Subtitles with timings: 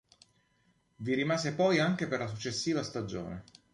[0.97, 3.43] Vi rimase poi anche per la successiva stagione.